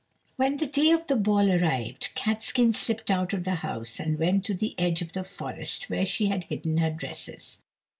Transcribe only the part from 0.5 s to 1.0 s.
the day